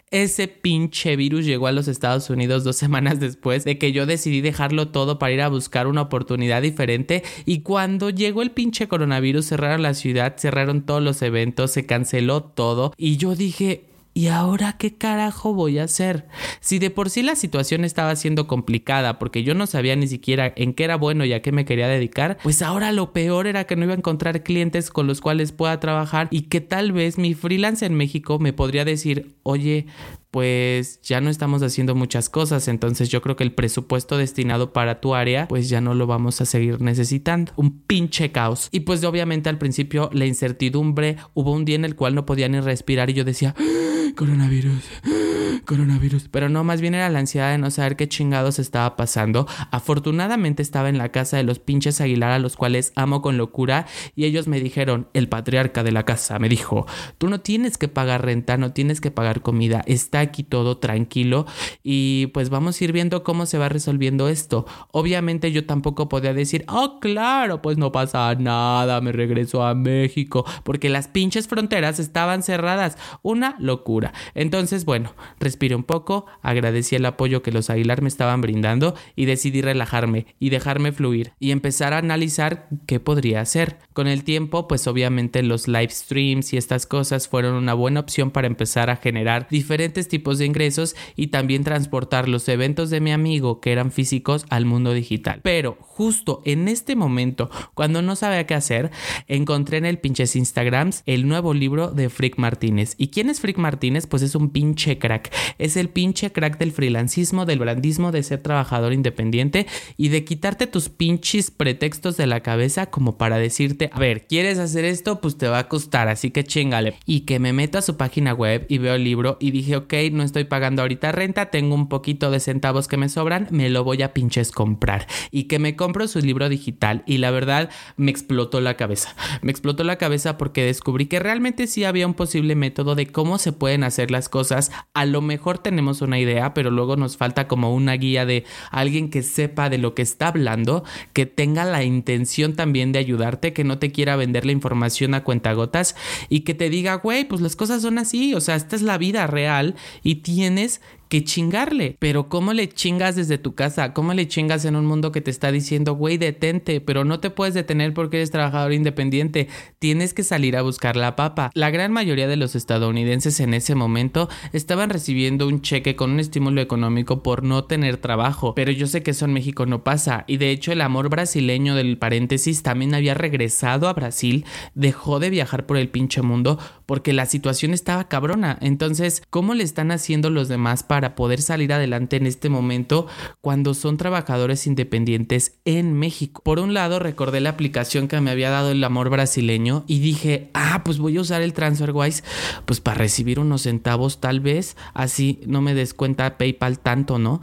Ese 0.10 0.48
pinche 0.48 1.18
virus 1.18 1.46
llegó 1.46 1.68
a 1.68 1.74
los 1.74 1.90
Estados 1.90 2.30
Unidos 2.30 2.64
dos 2.64 2.78
semanas 2.78 3.20
después 3.20 3.66
de 3.66 3.78
que 3.78 3.92
yo 3.92 4.06
decidí 4.06 4.40
dejarlo 4.40 4.88
todo 4.88 5.20
para 5.20 5.34
ir 5.34 5.42
a 5.42 5.50
buscar 5.50 5.86
una 5.86 6.04
oportunidad 6.04 6.62
diferente 6.62 7.24
y 7.46 7.60
cuando 7.60 8.10
llegó 8.10 8.42
el 8.42 8.52
pinche 8.52 8.88
coronavirus 8.88 9.48
cerraron 9.48 9.82
la 9.82 9.94
ciudad, 9.94 10.36
cerraron 10.38 10.86
todos 10.86 11.04
los 11.04 11.22
eventos, 11.22 11.72
se 11.72 11.86
canceló 11.86 12.42
todo 12.42 12.94
y 12.96 13.18
yo 13.18 13.36
dije, 13.36 13.84
¿Y 14.18 14.30
ahora 14.30 14.78
qué 14.80 14.98
carajo 14.98 15.54
voy 15.54 15.78
a 15.78 15.84
hacer? 15.84 16.26
Si 16.60 16.80
de 16.80 16.90
por 16.90 17.12
sí 17.12 17.22
la 17.22 17.36
situación 17.36 17.86
estaba 17.86 18.16
siendo 18.16 18.48
complicada 18.48 19.20
porque 19.20 19.44
yo 19.44 19.54
no 19.54 19.68
sabía 19.68 19.96
ni 19.96 20.08
siquiera 20.08 20.52
en 20.56 20.74
qué 20.74 20.86
era 20.86 20.96
bueno 20.96 21.24
y 21.24 21.34
a 21.34 21.44
qué 21.44 21.52
me 21.52 21.66
quería 21.66 21.88
dedicar, 21.88 22.40
pues 22.42 22.64
ahora 22.64 22.92
lo 22.92 23.14
peor 23.14 23.46
era 23.46 23.66
que 23.66 23.76
no 23.76 23.84
iba 23.84 23.94
a 23.94 23.98
encontrar 23.98 24.42
clientes 24.42 24.90
con 24.90 25.06
los 25.06 25.22
cuales 25.22 25.52
pueda 25.52 25.80
trabajar 25.80 26.30
y 26.32 26.48
que 26.48 26.62
tal 26.62 26.94
vez 26.94 27.20
mi 27.20 27.36
freelance 27.36 27.86
en 27.86 27.94
México 27.94 28.40
me 28.40 28.54
podría 28.54 28.86
decir, 28.86 29.36
oye, 29.44 29.86
pues 30.32 31.02
ya 31.02 31.22
no 31.22 31.30
estamos 31.30 31.62
haciendo 31.64 31.96
muchas 31.96 32.30
cosas, 32.30 32.68
entonces 32.68 33.10
yo 33.10 33.22
creo 33.22 33.36
que 33.36 33.44
el 33.44 33.54
presupuesto 33.54 34.18
destinado 34.18 34.74
para 34.74 35.00
tu 35.00 35.16
área, 35.16 35.48
pues 35.48 35.70
ya 35.70 35.80
no 35.80 35.94
lo 35.94 36.06
vamos 36.06 36.42
a 36.42 36.46
seguir 36.46 36.82
necesitando. 36.82 37.54
Un 37.56 37.82
pinche 37.82 38.32
caos. 38.32 38.70
Y 38.72 38.82
pues 38.82 39.04
obviamente 39.04 39.50
al 39.50 39.58
principio 39.58 40.10
la 40.12 40.26
incertidumbre, 40.26 41.18
hubo 41.34 41.52
un 41.52 41.66
día 41.66 41.76
en 41.76 41.86
el 41.86 41.96
cual 41.96 42.16
no 42.16 42.26
podía 42.26 42.50
ni 42.50 42.60
respirar 42.60 43.10
y 43.10 43.14
yo 43.14 43.24
decía, 43.24 43.56
¡Ah, 43.58 44.07
coronavirus, 44.18 44.84
¡Ah, 45.06 45.62
coronavirus. 45.66 46.28
Pero 46.30 46.50
no, 46.50 46.64
más 46.64 46.82
bien 46.82 46.96
era 46.96 47.10
la 47.10 47.20
ansiedad 47.20 47.52
de 47.52 47.60
no 47.60 47.70
saber 47.70 47.96
qué 47.96 48.10
chingados 48.10 48.58
estaba 48.58 48.96
pasando. 48.98 49.48
Afortunadamente 49.72 50.64
estaba 50.64 50.90
en 50.90 50.98
la 50.98 51.10
casa 51.10 51.38
de 51.38 51.44
los 51.44 51.60
pinches 51.60 52.02
Aguilar 52.02 52.32
a 52.32 52.40
los 52.40 52.58
cuales 52.58 52.92
amo 52.96 53.22
con 53.22 53.38
locura 53.38 53.86
y 54.16 54.26
ellos 54.26 54.48
me 54.48 54.60
dijeron, 54.60 55.08
el 55.14 55.30
patriarca 55.30 55.84
de 55.84 55.92
la 55.92 56.04
casa 56.04 56.40
me 56.40 56.50
dijo, 56.50 56.88
tú 57.20 57.30
no 57.30 57.40
tienes 57.42 57.78
que 57.78 57.88
pagar 57.88 58.26
renta, 58.26 58.58
no 58.58 58.74
tienes 58.74 59.00
que 59.00 59.12
pagar 59.12 59.42
comida, 59.42 59.84
está 59.86 60.20
aquí 60.20 60.44
todo 60.44 60.78
tranquilo 60.80 61.46
y 61.84 62.28
pues 62.34 62.50
vamos 62.50 62.82
a 62.82 62.84
ir 62.84 62.92
viendo 62.92 63.24
cómo 63.24 63.46
se 63.46 63.60
va 63.60 63.70
resolviendo 63.70 64.30
esto. 64.30 64.66
Obviamente 64.92 65.52
yo 65.52 65.68
tampoco 65.68 66.10
podía 66.10 66.34
decir, 66.34 66.66
oh 66.68 67.00
claro, 67.00 67.62
pues 67.62 67.78
no 67.78 67.92
pasa 67.92 68.34
nada, 68.34 69.00
me 69.00 69.12
regreso 69.12 69.64
a 69.64 69.76
México, 69.76 70.44
porque 70.64 70.90
las 70.90 71.08
pinches 71.08 71.48
fronteras 71.48 72.00
estaban 72.00 72.42
cerradas, 72.42 72.98
una 73.22 73.56
locura. 73.60 74.07
Entonces, 74.36 74.86
bueno, 74.86 75.14
respiré 75.40 75.76
un 75.76 75.84
poco, 75.84 76.26
agradecí 76.42 76.96
el 76.96 77.06
apoyo 77.06 77.42
que 77.42 77.52
los 77.52 77.70
Aguilar 77.70 78.02
me 78.02 78.08
estaban 78.08 78.42
brindando 78.42 78.96
y 79.16 79.26
decidí 79.26 79.62
relajarme 79.62 80.28
y 80.40 80.50
dejarme 80.50 80.92
fluir 80.92 81.34
y 81.40 81.52
empezar 81.52 81.94
a 81.94 82.00
analizar 82.00 82.68
qué 82.86 83.00
podría 83.00 83.42
hacer. 83.42 83.80
Con 83.94 84.08
el 84.08 84.24
tiempo, 84.24 84.68
pues 84.68 84.88
obviamente 84.88 85.44
los 85.44 85.68
live 85.68 85.90
streams 85.90 86.54
y 86.54 86.58
estas 86.58 86.86
cosas 86.86 87.28
fueron 87.28 87.56
una 87.56 87.74
buena 87.74 88.00
opción 88.00 88.32
para 88.32 88.48
empezar 88.48 88.90
a 88.90 88.98
generar 88.98 89.48
diferentes 89.50 90.08
tipos 90.08 90.38
de 90.38 90.46
ingresos 90.46 90.96
y 91.16 91.28
también 91.28 91.64
transportar 91.64 92.30
los 92.30 92.48
eventos 92.50 92.90
de 92.90 93.02
mi 93.02 93.12
amigo 93.12 93.60
que 93.60 93.72
eran 93.72 93.92
físicos 93.92 94.46
al 94.50 94.66
mundo 94.66 94.94
digital. 94.94 95.40
Pero 95.44 95.78
justo 95.82 96.42
en 96.46 96.68
este 96.68 96.96
momento, 96.96 97.50
cuando 97.74 98.02
no 98.02 98.16
sabía 98.16 98.46
qué 98.46 98.54
hacer, 98.54 98.92
encontré 99.28 99.78
en 99.78 99.86
el 99.86 100.00
pinches 100.00 100.36
Instagrams 100.36 101.02
el 101.06 101.28
nuevo 101.28 101.54
libro 101.54 101.90
de 101.90 102.10
Frick 102.10 102.38
Martínez. 102.38 102.94
¿Y 102.98 103.08
quién 103.08 103.30
es 103.30 103.40
Frick 103.40 103.58
Martínez? 103.58 103.97
Pues 104.06 104.22
es 104.22 104.36
un 104.36 104.50
pinche 104.50 105.00
crack. 105.00 105.34
Es 105.58 105.78
el 105.78 105.90
pinche 105.90 106.32
crack 106.32 106.60
del 106.60 106.72
freelancismo, 106.72 107.46
del 107.46 107.60
brandismo, 107.60 108.12
de 108.12 108.22
ser 108.22 108.42
trabajador 108.42 108.94
independiente 108.94 109.66
y 109.96 110.10
de 110.10 110.24
quitarte 110.26 110.68
tus 110.68 110.90
pinches 110.90 111.50
pretextos 111.50 112.18
de 112.18 112.28
la 112.28 112.42
cabeza 112.42 112.88
como 112.88 113.18
para 113.18 113.38
decirte, 113.38 113.90
a 113.94 114.00
ver, 114.00 114.28
¿quieres 114.28 114.60
hacer 114.60 114.86
esto? 114.86 115.22
Pues 115.22 115.38
te 115.38 115.48
va 115.48 115.60
a 115.60 115.68
costar, 115.68 116.08
así 116.10 116.32
que 116.32 116.44
chingale. 116.44 116.96
Y 117.06 117.22
que 117.22 117.40
me 117.40 117.54
meto 117.54 117.78
a 117.78 117.82
su 117.82 117.98
página 117.98 118.34
web 118.34 118.66
y 118.70 118.78
veo 118.78 118.96
el 118.96 119.04
libro 119.04 119.38
y 119.40 119.52
dije, 119.52 119.78
ok, 119.78 119.94
no 120.12 120.24
estoy 120.24 120.44
pagando 120.44 120.82
ahorita 120.82 121.12
renta, 121.12 121.48
tengo 121.48 121.74
un 121.74 121.90
poquito 121.90 122.30
de 122.30 122.40
centavos 122.40 122.88
que 122.88 122.98
me 122.98 123.10
sobran, 123.10 123.48
me 123.52 123.70
lo 123.70 123.84
voy 123.84 124.02
a 124.02 124.14
pinches 124.14 124.52
comprar. 124.52 125.08
Y 125.32 125.46
que 125.46 125.60
me 125.60 125.76
compro 125.76 126.08
su 126.08 126.20
libro 126.20 126.50
digital 126.50 127.04
y 127.06 127.18
la 127.18 127.32
verdad 127.32 127.70
me 127.96 128.12
explotó 128.12 128.62
la 128.62 128.76
cabeza. 128.76 129.16
Me 129.42 129.52
explotó 129.52 129.84
la 129.84 129.98
cabeza 129.98 130.38
porque 130.38 130.66
descubrí 130.66 131.06
que 131.06 131.20
realmente 131.20 131.68
sí 131.68 131.84
había 131.84 132.08
un 132.08 132.14
posible 132.14 132.56
método 132.56 132.96
de 132.96 133.08
cómo 133.08 133.38
se 133.38 133.52
hacer 133.84 134.12
las 134.12 134.30
cosas. 134.30 134.72
A 134.94 135.06
lo 135.06 135.22
mejor 135.22 135.58
tenemos 135.58 136.02
una 136.02 136.20
idea, 136.20 136.54
pero 136.54 136.72
luego 136.72 136.96
nos 136.96 137.18
falta 137.18 137.48
como 137.48 137.74
una 137.74 137.94
guía 137.94 138.26
de 138.26 138.46
alguien 138.72 139.10
que 139.10 139.24
sepa 139.24 139.70
de 139.70 139.78
lo 139.78 139.94
que 139.96 140.02
está 140.02 140.30
hablando, 140.30 140.84
que 141.14 141.26
tenga 141.26 141.66
la 141.66 141.84
intención 141.84 142.56
también 142.56 142.92
de 142.92 143.00
ayudarte, 143.00 143.54
que 143.54 143.64
no 143.64 143.80
te 143.80 143.92
quiera 143.92 144.16
vender 144.16 144.46
la 144.46 144.52
información 144.52 145.14
a 145.14 145.24
cuentagotas 145.24 145.96
y 146.30 146.42
que 146.42 146.54
te 146.54 146.70
diga, 146.70 146.96
güey, 146.96 147.26
pues 147.26 147.42
las 147.42 147.56
cosas 147.56 147.82
son 147.82 147.98
así, 147.98 148.34
o 148.34 148.42
sea, 148.42 148.56
esta 148.56 148.76
es 148.76 148.82
la 148.82 148.98
vida 148.98 149.28
real 149.28 149.76
y 150.04 150.16
tienes 150.16 150.82
que 151.10 151.24
chingarle. 151.24 151.98
Pero 152.00 152.30
¿cómo 152.30 152.54
le 152.54 152.70
chingas 152.70 153.16
desde 153.16 153.38
tu 153.38 153.56
casa? 153.56 153.94
¿Cómo 153.94 154.14
le 154.14 154.28
chingas 154.28 154.66
en 154.66 154.76
un 154.76 154.86
mundo 154.86 155.12
que 155.12 155.22
te 155.22 155.32
está 155.32 155.52
diciendo, 155.52 155.94
güey, 155.94 156.18
detente, 156.18 156.82
pero 156.82 157.04
no 157.06 157.20
te 157.20 157.30
puedes 157.30 157.54
detener 157.54 157.94
porque 157.94 158.18
eres 158.18 158.32
trabajador 158.32 158.74
independiente? 158.74 159.48
Tienes 159.80 160.14
que 160.14 160.24
salir 160.24 160.58
a 160.58 160.62
buscar 160.62 160.96
la 160.96 161.16
papa. 161.16 161.52
La 161.54 161.70
gran 161.70 161.92
mayoría 161.92 162.28
de 162.28 162.38
los 162.38 162.56
estadounidenses 162.56 163.40
en 163.40 163.54
ese 163.54 163.76
momento 163.76 164.30
estaban 164.54 164.90
recibiendo 164.90 165.48
un 165.48 165.62
cheque 165.62 165.96
con 165.96 166.12
un 166.12 166.20
estímulo 166.20 166.62
económico 166.62 167.24
por 167.24 167.44
no 167.44 167.66
tener 167.66 167.98
trabajo, 167.98 168.54
pero 168.56 168.72
yo 168.72 168.88
sé 168.88 169.04
que 169.04 169.12
eso 169.12 169.26
en 169.26 169.34
México 169.34 169.66
no 169.66 169.84
pasa. 169.84 170.24
Y 170.28 170.38
de 170.38 170.52
hecho 170.52 170.72
el 170.72 170.82
amor 170.82 171.10
brasileño 171.10 171.76
del 171.76 171.98
paréntesis 171.98 172.64
también 172.64 172.94
había 172.94 173.14
regresado 173.14 173.88
a 173.88 173.94
Brasil, 173.94 174.46
dejó 174.76 175.20
de 175.20 175.30
viajar 175.30 175.66
por 175.66 175.78
el 175.78 175.90
pinche 175.90 176.22
mundo 176.22 176.60
porque 176.86 177.14
la 177.14 177.26
situación 177.26 177.74
estaba 177.74 178.08
cabrona. 178.08 178.58
Entonces, 178.62 179.22
¿cómo 179.30 179.54
le 179.54 179.64
están 179.64 179.92
haciendo 179.92 180.30
los 180.30 180.48
demás 180.48 180.84
para 180.84 180.97
poder 181.16 181.42
salir 181.42 181.74
adelante 181.74 182.16
en 182.16 182.28
este 182.28 182.50
momento 182.50 183.08
cuando 183.42 183.74
son 183.74 183.98
trabajadores 183.98 184.68
independientes 184.68 185.60
en 185.66 185.94
México? 185.94 186.42
Por 186.44 186.60
un 186.60 186.74
lado, 186.74 187.00
recordé 187.00 187.40
la 187.40 187.50
aplicación 187.50 188.08
que 188.08 188.22
me 188.22 188.32
había 188.32 188.50
dado 188.50 188.72
el 188.72 188.84
amor 188.84 189.10
brasileño 189.10 189.84
y 189.88 190.00
dije, 190.00 190.50
ah, 190.54 190.82
pues 190.84 190.98
voy 191.00 191.18
a 191.18 191.22
usar 191.22 191.42
el 191.42 191.54
TransferWise 191.54 192.24
pues 192.66 192.82
para 192.82 192.98
recibir 192.98 193.40
unos 193.40 193.64
centavos 193.64 194.20
tal 194.20 194.40
vez, 194.40 194.78
así 194.94 195.40
no 195.46 195.62
me 195.62 195.74
descuenta 195.74 196.38
PayPal 196.38 196.80
tanto, 196.80 197.20
¿no? 197.20 197.42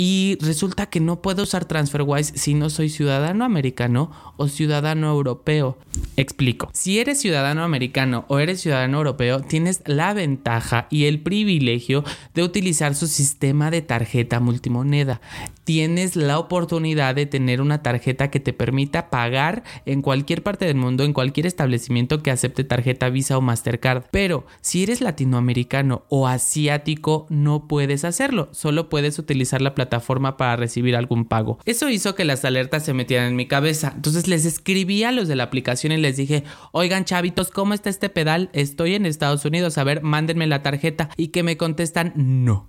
Y 0.00 0.38
resulta 0.40 0.86
que 0.86 1.00
no 1.00 1.22
puedo 1.22 1.42
usar 1.42 1.64
TransferWise 1.64 2.32
si 2.36 2.54
no 2.54 2.70
soy 2.70 2.88
ciudadano 2.88 3.44
americano 3.44 4.12
o 4.36 4.46
ciudadano 4.46 5.10
europeo. 5.10 5.76
Explico. 6.16 6.70
Si 6.72 7.00
eres 7.00 7.20
ciudadano 7.20 7.64
americano 7.64 8.24
o 8.28 8.38
eres 8.38 8.60
ciudadano 8.60 8.98
europeo, 8.98 9.40
tienes 9.40 9.82
la 9.86 10.14
ventaja 10.14 10.86
y 10.88 11.06
el 11.06 11.20
privilegio 11.20 12.04
de 12.32 12.44
utilizar 12.44 12.87
su 12.94 13.06
sistema 13.06 13.70
de 13.70 13.82
tarjeta 13.82 14.40
multimoneda. 14.40 15.20
Tienes 15.64 16.16
la 16.16 16.38
oportunidad 16.38 17.14
de 17.14 17.26
tener 17.26 17.60
una 17.60 17.82
tarjeta 17.82 18.30
que 18.30 18.40
te 18.40 18.52
permita 18.52 19.10
pagar 19.10 19.62
en 19.84 20.02
cualquier 20.02 20.42
parte 20.42 20.64
del 20.64 20.76
mundo, 20.76 21.04
en 21.04 21.12
cualquier 21.12 21.46
establecimiento 21.46 22.22
que 22.22 22.30
acepte 22.30 22.64
tarjeta 22.64 23.10
Visa 23.10 23.36
o 23.36 23.40
Mastercard. 23.40 24.04
Pero 24.10 24.46
si 24.60 24.82
eres 24.82 25.00
latinoamericano 25.00 26.04
o 26.08 26.26
asiático, 26.26 27.26
no 27.28 27.68
puedes 27.68 28.04
hacerlo. 28.04 28.48
Solo 28.52 28.88
puedes 28.88 29.18
utilizar 29.18 29.60
la 29.60 29.74
plataforma 29.74 30.36
para 30.36 30.56
recibir 30.56 30.96
algún 30.96 31.26
pago. 31.26 31.58
Eso 31.64 31.90
hizo 31.90 32.14
que 32.14 32.24
las 32.24 32.44
alertas 32.44 32.84
se 32.84 32.94
metieran 32.94 33.28
en 33.28 33.36
mi 33.36 33.46
cabeza. 33.46 33.92
Entonces 33.94 34.28
les 34.28 34.44
escribí 34.44 35.04
a 35.04 35.12
los 35.12 35.28
de 35.28 35.36
la 35.36 35.44
aplicación 35.44 35.92
y 35.92 35.98
les 35.98 36.16
dije, 36.16 36.44
oigan 36.72 37.04
chavitos, 37.04 37.50
¿cómo 37.50 37.74
está 37.74 37.90
este 37.90 38.08
pedal? 38.08 38.50
Estoy 38.52 38.94
en 38.94 39.06
Estados 39.06 39.44
Unidos, 39.44 39.78
a 39.78 39.84
ver, 39.84 40.02
mándenme 40.02 40.46
la 40.46 40.62
tarjeta. 40.62 41.10
Y 41.16 41.28
que 41.28 41.42
me 41.42 41.56
contestan, 41.56 42.12
no. 42.16 42.66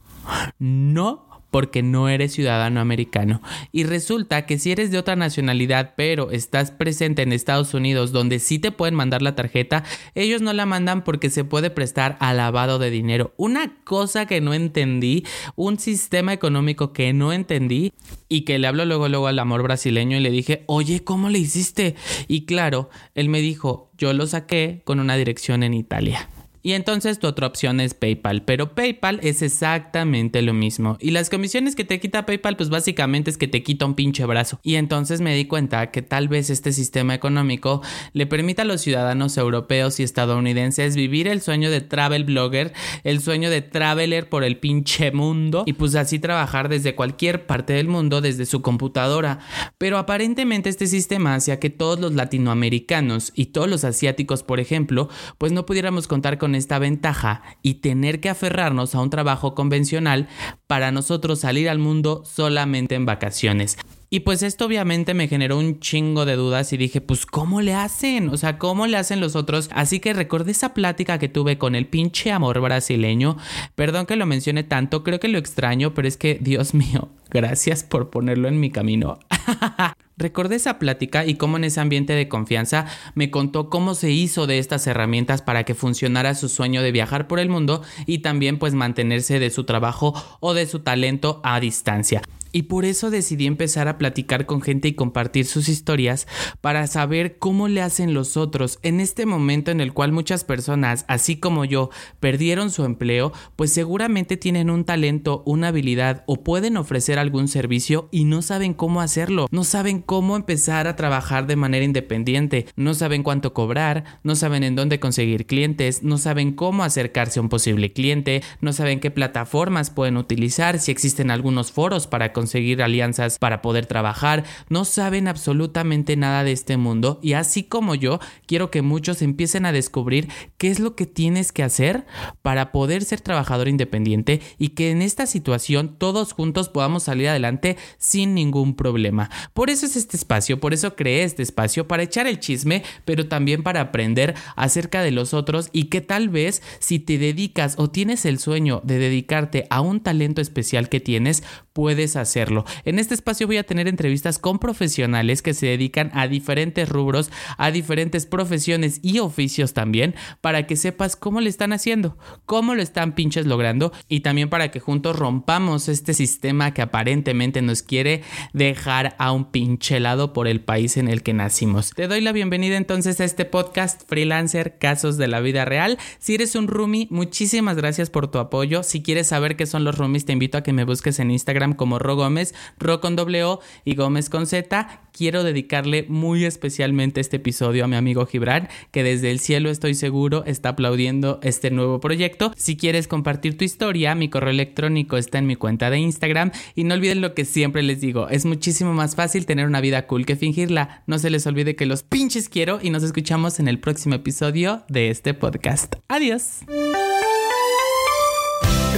No 0.57 1.29
porque 1.51 1.81
no 1.81 2.09
eres 2.09 2.33
ciudadano 2.33 2.79
americano. 2.79 3.41
Y 3.71 3.83
resulta 3.83 4.45
que 4.45 4.59
si 4.59 4.71
eres 4.71 4.91
de 4.91 4.97
otra 4.97 5.15
nacionalidad, 5.15 5.93
pero 5.95 6.31
estás 6.31 6.71
presente 6.71 7.21
en 7.21 7.33
Estados 7.33 7.73
Unidos, 7.73 8.11
donde 8.11 8.39
sí 8.39 8.59
te 8.59 8.71
pueden 8.71 8.95
mandar 8.95 9.21
la 9.21 9.35
tarjeta, 9.35 9.83
ellos 10.15 10.41
no 10.41 10.53
la 10.53 10.65
mandan 10.65 11.03
porque 11.03 11.29
se 11.29 11.43
puede 11.43 11.69
prestar 11.69 12.17
a 12.19 12.33
lavado 12.33 12.79
de 12.79 12.91
dinero. 12.91 13.33
Una 13.37 13.75
cosa 13.83 14.25
que 14.25 14.41
no 14.41 14.53
entendí, 14.53 15.25
un 15.55 15.79
sistema 15.79 16.33
económico 16.33 16.93
que 16.93 17.13
no 17.13 17.33
entendí 17.33 17.93
y 18.27 18.41
que 18.41 18.59
le 18.59 18.67
hablo 18.67 18.85
luego 18.85 19.09
luego 19.09 19.27
al 19.27 19.39
amor 19.39 19.63
brasileño 19.63 20.17
y 20.17 20.21
le 20.21 20.31
dije, 20.31 20.63
oye, 20.67 21.03
¿cómo 21.03 21.29
le 21.29 21.39
hiciste? 21.39 21.95
Y 22.27 22.45
claro, 22.45 22.89
él 23.15 23.29
me 23.29 23.41
dijo, 23.41 23.91
yo 23.97 24.13
lo 24.13 24.27
saqué 24.27 24.81
con 24.85 24.99
una 24.99 25.15
dirección 25.15 25.63
en 25.63 25.73
Italia. 25.73 26.29
Y 26.61 26.73
entonces 26.73 27.19
tu 27.19 27.27
otra 27.27 27.47
opción 27.47 27.79
es 27.79 27.93
PayPal, 27.93 28.43
pero 28.43 28.75
PayPal 28.75 29.19
es 29.23 29.41
exactamente 29.41 30.41
lo 30.41 30.53
mismo. 30.53 30.97
Y 30.99 31.11
las 31.11 31.29
comisiones 31.29 31.75
que 31.75 31.85
te 31.85 31.99
quita 31.99 32.25
PayPal, 32.25 32.57
pues 32.57 32.69
básicamente 32.69 33.29
es 33.29 33.37
que 33.37 33.47
te 33.47 33.63
quita 33.63 33.85
un 33.85 33.95
pinche 33.95 34.25
brazo. 34.25 34.59
Y 34.63 34.75
entonces 34.75 35.21
me 35.21 35.35
di 35.35 35.45
cuenta 35.45 35.91
que 35.91 36.01
tal 36.01 36.27
vez 36.27 36.49
este 36.49 36.73
sistema 36.73 37.13
económico 37.13 37.81
le 38.13 38.25
permita 38.25 38.63
a 38.63 38.65
los 38.65 38.81
ciudadanos 38.81 39.37
europeos 39.37 39.99
y 39.99 40.03
estadounidenses 40.03 40.95
vivir 40.95 41.27
el 41.27 41.41
sueño 41.41 41.71
de 41.71 41.81
travel 41.81 42.25
blogger, 42.25 42.73
el 43.03 43.21
sueño 43.21 43.49
de 43.49 43.61
traveler 43.61 44.29
por 44.29 44.43
el 44.43 44.57
pinche 44.57 45.11
mundo 45.11 45.63
y 45.65 45.73
pues 45.73 45.95
así 45.95 46.19
trabajar 46.19 46.69
desde 46.69 46.95
cualquier 46.95 47.45
parte 47.45 47.73
del 47.73 47.87
mundo 47.87 48.21
desde 48.21 48.45
su 48.45 48.61
computadora. 48.61 49.39
Pero 49.77 49.97
aparentemente 49.97 50.69
este 50.69 50.87
sistema 50.87 51.35
hacía 51.35 51.59
que 51.59 51.69
todos 51.69 51.99
los 51.99 52.13
latinoamericanos 52.13 53.31
y 53.35 53.47
todos 53.47 53.69
los 53.69 53.83
asiáticos, 53.83 54.43
por 54.43 54.59
ejemplo, 54.59 55.09
pues 55.37 55.51
no 55.51 55.65
pudiéramos 55.65 56.07
contar 56.07 56.37
con 56.37 56.48
esta 56.55 56.79
ventaja 56.79 57.41
y 57.61 57.75
tener 57.75 58.19
que 58.19 58.29
aferrarnos 58.29 58.95
a 58.95 59.01
un 59.01 59.09
trabajo 59.09 59.55
convencional 59.55 60.27
para 60.67 60.91
nosotros 60.91 61.39
salir 61.39 61.69
al 61.69 61.79
mundo 61.79 62.23
solamente 62.25 62.95
en 62.95 63.05
vacaciones. 63.05 63.77
Y 64.11 64.21
pues 64.21 64.41
esto 64.41 64.65
obviamente 64.65 65.13
me 65.13 65.27
generó 65.27 65.57
un 65.57 65.79
chingo 65.79 66.25
de 66.25 66.35
dudas 66.35 66.73
y 66.73 66.77
dije, 66.77 66.99
pues 66.99 67.27
¿cómo 67.27 67.61
le 67.61 67.75
hacen? 67.75 68.29
O 68.29 68.37
sea, 68.37 68.57
¿cómo 68.57 68.87
le 68.87 68.97
hacen 68.97 69.19
los 69.19 69.35
otros? 69.35 69.69
Así 69.71 69.99
que 69.99 70.13
recordé 70.13 70.51
esa 70.51 70.73
plática 70.73 71.19
que 71.19 71.29
tuve 71.29 71.59
con 71.59 71.75
el 71.75 71.85
pinche 71.85 72.31
amor 72.31 72.59
brasileño. 72.59 73.37
Perdón 73.75 74.07
que 74.07 74.15
lo 74.15 74.25
mencione 74.25 74.63
tanto, 74.63 75.03
creo 75.03 75.19
que 75.19 75.27
lo 75.27 75.37
extraño, 75.37 75.93
pero 75.93 76.07
es 76.07 76.17
que, 76.17 76.39
Dios 76.41 76.73
mío, 76.73 77.09
gracias 77.29 77.83
por 77.83 78.09
ponerlo 78.09 78.47
en 78.47 78.59
mi 78.59 78.71
camino. 78.71 79.19
Recordé 80.19 80.57
esa 80.57 80.79
plática 80.79 81.25
y 81.25 81.35
cómo 81.35 81.55
en 81.55 81.63
ese 81.63 81.79
ambiente 81.79 82.11
de 82.11 82.27
confianza 82.27 82.85
me 83.15 83.31
contó 83.31 83.69
cómo 83.69 83.95
se 83.95 84.11
hizo 84.11 84.47
de 84.47 84.59
estas 84.59 84.85
herramientas 84.85 85.41
para 85.41 85.63
que 85.63 85.75
funcionara 85.75 86.35
su 86.35 86.49
sueño 86.49 86.81
de 86.81 86.91
viajar 86.91 87.27
por 87.27 87.39
el 87.39 87.47
mundo 87.47 87.81
y 88.05 88.19
también 88.19 88.59
pues 88.59 88.73
mantenerse 88.73 89.39
de 89.39 89.49
su 89.49 89.63
trabajo 89.63 90.13
o 90.41 90.53
de 90.53 90.67
su 90.67 90.79
talento 90.79 91.39
a 91.45 91.61
distancia. 91.61 92.21
Y 92.51 92.63
por 92.63 92.85
eso 92.85 93.11
decidí 93.11 93.45
empezar 93.45 93.87
a 93.87 93.97
platicar 93.97 94.45
con 94.45 94.61
gente 94.61 94.87
y 94.87 94.93
compartir 94.93 95.45
sus 95.45 95.69
historias 95.69 96.27
para 96.61 96.87
saber 96.87 97.37
cómo 97.37 97.67
le 97.67 97.81
hacen 97.81 98.13
los 98.13 98.37
otros. 98.37 98.79
En 98.81 98.99
este 98.99 99.25
momento 99.25 99.71
en 99.71 99.81
el 99.81 99.93
cual 99.93 100.11
muchas 100.11 100.43
personas, 100.43 101.05
así 101.07 101.37
como 101.37 101.65
yo, 101.65 101.89
perdieron 102.19 102.71
su 102.71 102.85
empleo, 102.85 103.31
pues 103.55 103.71
seguramente 103.73 104.37
tienen 104.37 104.69
un 104.69 104.85
talento, 104.85 105.43
una 105.45 105.69
habilidad 105.69 106.23
o 106.27 106.43
pueden 106.43 106.77
ofrecer 106.77 107.19
algún 107.19 107.47
servicio 107.47 108.09
y 108.11 108.25
no 108.25 108.41
saben 108.41 108.73
cómo 108.73 109.01
hacerlo, 109.01 109.47
no 109.51 109.63
saben 109.63 110.01
cómo 110.01 110.35
empezar 110.35 110.87
a 110.87 110.95
trabajar 110.95 111.47
de 111.47 111.55
manera 111.55 111.85
independiente, 111.85 112.65
no 112.75 112.93
saben 112.93 113.23
cuánto 113.23 113.53
cobrar, 113.53 114.19
no 114.23 114.35
saben 114.35 114.63
en 114.63 114.75
dónde 114.75 114.99
conseguir 114.99 115.45
clientes, 115.45 116.03
no 116.03 116.17
saben 116.17 116.53
cómo 116.53 116.83
acercarse 116.83 117.39
a 117.39 117.43
un 117.43 117.49
posible 117.49 117.93
cliente, 117.93 118.41
no 118.61 118.73
saben 118.73 118.99
qué 118.99 119.11
plataformas 119.11 119.89
pueden 119.89 120.17
utilizar, 120.17 120.79
si 120.79 120.91
existen 120.91 121.31
algunos 121.31 121.71
foros 121.71 122.07
para 122.07 122.33
conseguir 122.39 122.81
alianzas 122.81 123.37
para 123.37 123.61
poder 123.61 123.85
trabajar, 123.85 124.45
no 124.69 124.85
saben 124.85 125.27
absolutamente 125.27 126.15
nada 126.15 126.45
de 126.45 126.53
este 126.53 126.77
mundo 126.77 127.19
y 127.21 127.33
así 127.33 127.63
como 127.63 127.95
yo, 127.95 128.19
quiero 128.45 128.71
que 128.71 128.81
muchos 128.81 129.21
empiecen 129.21 129.65
a 129.65 129.73
descubrir 129.73 130.29
qué 130.57 130.69
es 130.69 130.79
lo 130.79 130.95
que 130.95 131.05
tienes 131.05 131.51
que 131.51 131.63
hacer 131.63 132.05
para 132.41 132.71
poder 132.71 133.03
ser 133.03 133.19
trabajador 133.19 133.67
independiente 133.67 134.39
y 134.57 134.69
que 134.69 134.89
en 134.91 135.01
esta 135.01 135.25
situación 135.25 135.97
todos 135.97 136.31
juntos 136.31 136.69
podamos 136.69 137.03
salir 137.03 137.27
adelante 137.27 137.75
sin 137.97 138.33
ningún 138.35 138.73
problema. 138.73 139.29
Por 139.53 139.69
eso 139.69 139.85
es 139.85 139.97
este 139.97 140.15
espacio, 140.15 140.61
por 140.61 140.73
eso 140.73 140.95
creé 140.95 141.23
este 141.23 141.43
espacio 141.43 141.89
para 141.89 142.03
echar 142.03 142.25
el 142.25 142.39
chisme, 142.39 142.83
pero 143.03 143.27
también 143.27 143.63
para 143.63 143.81
aprender 143.81 144.33
acerca 144.55 145.01
de 145.01 145.11
los 145.11 145.33
otros 145.33 145.69
y 145.73 145.85
que 145.85 145.99
tal 145.99 146.29
vez 146.29 146.61
si 146.79 146.99
te 146.99 147.17
dedicas 147.17 147.75
o 147.77 147.89
tienes 147.89 148.23
el 148.23 148.39
sueño 148.39 148.79
de 148.85 148.97
dedicarte 148.97 149.67
a 149.69 149.81
un 149.81 149.99
talento 149.99 150.39
especial 150.39 150.87
que 150.87 151.01
tienes, 151.01 151.43
puedes 151.73 152.15
hacerlo. 152.29 152.63
En 152.85 152.99
este 152.99 153.15
espacio 153.15 153.47
voy 153.47 153.57
a 153.57 153.65
tener 153.65 153.87
entrevistas 153.87 154.37
con 154.37 154.59
profesionales 154.59 155.41
que 155.41 155.55
se 155.55 155.65
dedican 155.65 156.11
a 156.13 156.27
diferentes 156.27 156.87
rubros, 156.87 157.31
a 157.57 157.71
diferentes 157.71 158.27
profesiones 158.27 158.99
y 159.01 159.17
oficios 159.19 159.73
también, 159.73 160.13
para 160.41 160.67
que 160.67 160.75
sepas 160.75 161.15
cómo 161.15 161.41
le 161.41 161.49
están 161.49 161.73
haciendo, 161.73 162.17
cómo 162.45 162.75
lo 162.75 162.83
están 162.83 163.15
pinches 163.15 163.47
logrando 163.47 163.91
y 164.07 164.19
también 164.19 164.49
para 164.49 164.69
que 164.69 164.79
juntos 164.79 165.17
rompamos 165.17 165.89
este 165.89 166.13
sistema 166.13 166.73
que 166.73 166.83
aparentemente 166.83 167.63
nos 167.63 167.81
quiere 167.81 168.21
dejar 168.53 169.15
a 169.17 169.31
un 169.31 169.45
pinche 169.45 169.99
lado 169.99 170.31
por 170.31 170.47
el 170.47 170.61
país 170.61 170.97
en 170.97 171.07
el 171.07 171.23
que 171.23 171.33
nacimos. 171.33 171.91
Te 171.95 172.07
doy 172.07 172.21
la 172.21 172.31
bienvenida 172.31 172.77
entonces 172.77 173.19
a 173.19 173.25
este 173.25 173.45
podcast 173.45 174.07
Freelancer 174.07 174.77
Casos 174.77 175.17
de 175.17 175.27
la 175.27 175.39
Vida 175.39 175.65
Real. 175.65 175.97
Si 176.19 176.35
eres 176.35 176.55
un 176.55 176.67
roomie, 176.67 177.07
muchísimas 177.09 177.75
gracias 177.75 178.11
por 178.11 178.29
tu 178.29 178.37
apoyo. 178.37 178.83
Si 178.83 179.01
quieres 179.01 179.27
saber 179.27 179.55
qué 179.55 179.65
son 179.65 179.83
los 179.83 179.97
roomies, 179.97 180.25
te 180.25 180.33
invito 180.33 180.57
a 180.57 180.63
que 180.63 180.73
me 180.73 180.83
busques 180.83 181.19
en 181.19 181.31
Instagram 181.31 181.73
como 181.73 181.97
Ro 181.97 182.18
Gómez, 182.19 182.53
Ro 182.77 183.01
con 183.01 183.15
doble 183.15 183.43
O 183.43 183.59
y 183.85 183.95
Gómez 183.95 184.29
con 184.29 184.45
Z. 184.45 185.01
Quiero 185.11 185.43
dedicarle 185.43 186.05
muy 186.07 186.45
especialmente 186.45 187.19
este 187.19 187.37
episodio 187.37 187.83
a 187.83 187.87
mi 187.87 187.95
amigo 187.95 188.25
Gibran, 188.25 188.69
que 188.91 189.03
desde 189.03 189.31
el 189.31 189.39
cielo 189.39 189.69
estoy 189.69 189.95
seguro 189.95 190.43
está 190.45 190.69
aplaudiendo 190.69 191.39
este 191.43 191.71
nuevo 191.71 191.99
proyecto. 191.99 192.53
Si 192.55 192.77
quieres 192.77 193.07
compartir 193.07 193.57
tu 193.57 193.65
historia, 193.65 194.15
mi 194.15 194.29
correo 194.29 194.51
electrónico 194.51 195.17
está 195.17 195.39
en 195.39 195.47
mi 195.47 195.55
cuenta 195.55 195.89
de 195.89 195.99
Instagram 195.99 196.51
y 196.75 196.83
no 196.83 196.95
olviden 196.95 197.21
lo 197.21 197.33
que 197.33 197.45
siempre 197.45 197.83
les 197.83 198.01
digo, 198.01 198.29
es 198.29 198.45
muchísimo 198.45 198.93
más 198.93 199.15
fácil 199.15 199.45
tener 199.45 199.65
una 199.67 199.81
vida 199.81 200.07
cool 200.07 200.25
que 200.25 200.35
fingirla. 200.35 201.03
No 201.07 201.19
se 201.19 201.29
les 201.29 201.45
olvide 201.47 201.75
que 201.75 201.85
los 201.85 202.03
pinches 202.03 202.49
quiero 202.49 202.79
y 202.81 202.89
nos 202.89 203.03
escuchamos 203.03 203.59
en 203.59 203.67
el 203.67 203.79
próximo 203.79 204.15
episodio 204.15 204.83
de 204.89 205.09
este 205.09 205.33
podcast. 205.33 205.95
Adiós. 206.07 206.59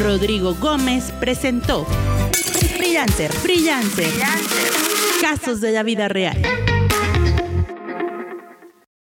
Rodrigo 0.02 0.56
Gómez 0.60 1.12
presentó 1.20 1.86
Freelancer, 2.92 3.32
Freelancer, 3.32 4.12
Casos 5.22 5.62
de 5.62 5.72
la 5.72 5.82
vida 5.82 6.10
real. 6.10 6.42